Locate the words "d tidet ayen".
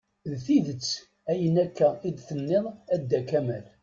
0.29-1.55